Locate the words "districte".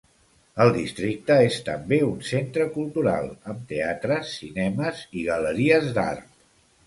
0.75-1.35